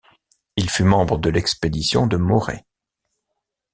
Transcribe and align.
Il 0.55 0.71
fut 0.71 0.83
membre 0.83 1.19
de 1.19 1.29
l'expédition 1.29 2.07
de 2.07 2.17
Morée. 2.17 2.65